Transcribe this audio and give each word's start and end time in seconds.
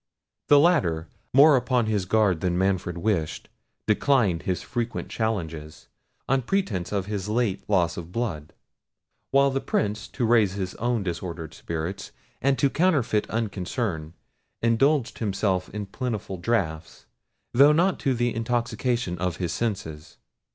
The 0.47 0.57
latter, 0.57 1.09
more 1.31 1.55
upon 1.55 1.85
his 1.85 2.05
guard 2.05 2.41
than 2.41 2.57
Manfred 2.57 2.97
wished, 2.97 3.49
declined 3.85 4.41
his 4.41 4.63
frequent 4.63 5.09
challenges, 5.09 5.89
on 6.27 6.41
pretence 6.41 6.91
of 6.91 7.05
his 7.05 7.29
late 7.29 7.61
loss 7.69 7.97
of 7.97 8.11
blood; 8.11 8.51
while 9.29 9.51
the 9.51 9.61
Prince, 9.61 10.07
to 10.07 10.25
raise 10.25 10.53
his 10.53 10.73
own 10.77 11.03
disordered 11.03 11.53
spirits, 11.53 12.11
and 12.41 12.57
to 12.57 12.67
counterfeit 12.67 13.29
unconcern, 13.29 14.15
indulged 14.63 15.19
himself 15.19 15.69
in 15.69 15.85
plentiful 15.85 16.37
draughts, 16.37 17.05
though 17.53 17.71
not 17.71 17.99
to 17.99 18.15
the 18.15 18.33
intoxication 18.33 19.19
of 19.19 19.37
his 19.37 19.53
senses. 19.53 20.17